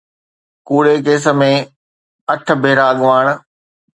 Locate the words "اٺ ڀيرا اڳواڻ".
2.33-3.25